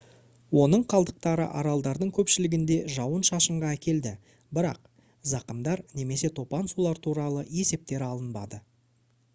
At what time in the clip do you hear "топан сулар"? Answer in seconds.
6.41-7.03